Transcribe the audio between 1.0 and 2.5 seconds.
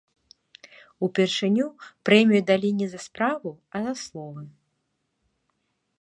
Упершыню прэмію